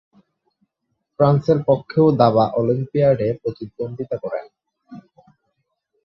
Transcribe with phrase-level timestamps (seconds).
[1.19, 4.45] ফ্রান্সের পক্ষেও দাবা অলিম্পিয়াডে প্রতিদ্বন্দ্বিতা করেন।